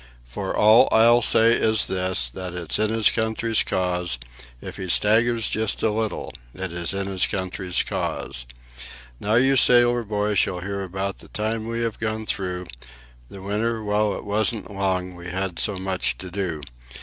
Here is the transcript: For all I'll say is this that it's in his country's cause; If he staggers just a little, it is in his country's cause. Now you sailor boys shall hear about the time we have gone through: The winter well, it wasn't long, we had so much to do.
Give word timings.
For 0.25 0.55
all 0.57 0.89
I'll 0.91 1.21
say 1.21 1.51
is 1.53 1.85
this 1.85 2.27
that 2.31 2.55
it's 2.55 2.79
in 2.79 2.89
his 2.89 3.11
country's 3.11 3.61
cause; 3.61 4.17
If 4.59 4.77
he 4.77 4.89
staggers 4.89 5.47
just 5.47 5.83
a 5.83 5.91
little, 5.91 6.33
it 6.55 6.71
is 6.71 6.91
in 6.91 7.05
his 7.05 7.27
country's 7.27 7.83
cause. 7.83 8.47
Now 9.19 9.35
you 9.35 9.55
sailor 9.55 10.03
boys 10.03 10.39
shall 10.39 10.61
hear 10.61 10.81
about 10.81 11.19
the 11.19 11.27
time 11.27 11.67
we 11.67 11.81
have 11.81 11.99
gone 11.99 12.25
through: 12.25 12.65
The 13.29 13.43
winter 13.43 13.83
well, 13.83 14.15
it 14.15 14.25
wasn't 14.25 14.71
long, 14.71 15.13
we 15.15 15.29
had 15.29 15.59
so 15.59 15.75
much 15.75 16.17
to 16.17 16.31
do. 16.31 16.61